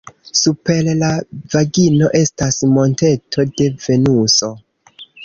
[0.37, 1.09] Super la
[1.55, 4.51] vagino estas monteto de Venuso.